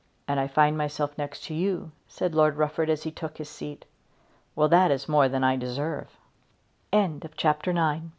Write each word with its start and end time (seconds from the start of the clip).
"And 0.27 0.39
I 0.39 0.47
find 0.47 0.75
myself 0.75 1.15
next 1.15 1.43
to 1.43 1.53
you," 1.53 1.91
said 2.07 2.33
Lord 2.33 2.57
Rufford 2.57 2.89
as 2.89 3.03
he 3.03 3.11
took 3.11 3.37
his 3.37 3.49
seat. 3.51 3.85
"Well; 4.55 4.67
that 4.67 4.89
is 4.89 5.07
more 5.07 5.29
than 5.29 5.43
I 5.43 5.55
deserve." 5.55 6.17
CHAPTER 6.91 7.05
X. 7.05 7.05
HOW 7.05 7.07
THINGS 7.53 7.67
WERE 7.67 7.71
ARRANGED. 7.77 8.09